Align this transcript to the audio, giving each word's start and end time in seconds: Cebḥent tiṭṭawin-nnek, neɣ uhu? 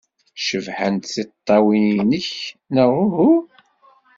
Cebḥent 0.47 1.09
tiṭṭawin-nnek, 1.13 2.29
neɣ 2.73 2.91
uhu? 3.03 3.31